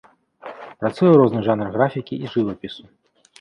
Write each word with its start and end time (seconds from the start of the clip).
Працуе 0.81 1.07
ў 1.11 1.21
розных 1.23 1.41
жанрах 1.49 1.69
графікі 1.77 2.15
і 2.25 2.33
жывапісу. 2.33 2.83